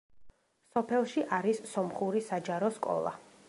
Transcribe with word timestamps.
სოფელში 0.75 1.23
არის 1.39 1.61
სომხური 1.73 2.25
საჯარო 2.33 2.73
სკოლა. 2.79 3.17